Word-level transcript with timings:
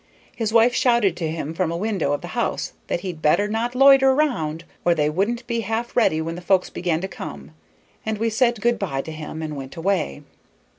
His 0.35 0.51
wife 0.51 0.73
shouted 0.73 1.15
to 1.17 1.29
him 1.29 1.53
from 1.53 1.71
a 1.71 1.77
window 1.77 2.11
of 2.11 2.21
the 2.21 2.29
house 2.29 2.73
that 2.87 3.01
he'd 3.01 3.21
better 3.21 3.47
not 3.47 3.75
loiter 3.75 4.15
round, 4.15 4.63
or 4.83 4.95
they 4.95 5.11
wouldn't 5.11 5.45
be 5.45 5.59
half 5.59 5.95
ready 5.95 6.19
when 6.19 6.33
the 6.33 6.41
folks 6.41 6.71
began 6.71 7.01
to 7.01 7.07
come, 7.07 7.51
and 8.03 8.17
we 8.17 8.31
said 8.31 8.61
good 8.61 8.79
by 8.79 9.03
to 9.03 9.11
him 9.11 9.43
and 9.43 9.55
went 9.55 9.75
away. 9.75 10.23